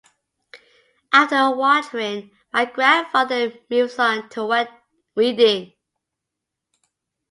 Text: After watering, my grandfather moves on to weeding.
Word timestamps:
After 1.13 1.55
watering, 1.55 2.31
my 2.51 2.65
grandfather 2.65 3.53
moves 3.69 3.99
on 3.99 4.29
to 4.29 4.67
weeding. 5.13 5.73